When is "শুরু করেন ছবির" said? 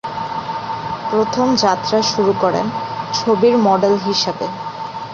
2.11-3.55